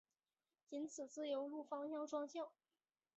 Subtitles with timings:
[0.67, 2.49] 仅往自由路方向双向